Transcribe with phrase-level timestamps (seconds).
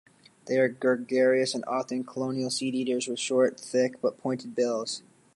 [0.47, 5.03] They are gregarious and often colonial seed eaters with short, thick, but pointed bills.